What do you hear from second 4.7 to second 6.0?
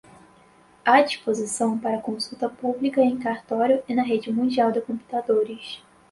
de computadores